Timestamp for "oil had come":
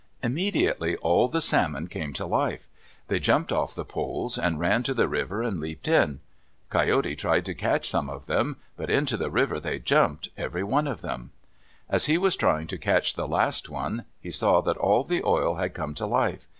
15.23-15.93